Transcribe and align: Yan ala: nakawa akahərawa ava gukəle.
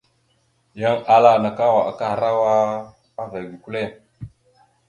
Yan 0.81 0.99
ala: 1.15 1.31
nakawa 1.43 1.81
akahərawa 1.91 2.53
ava 3.21 3.39
gukəle. 3.49 3.83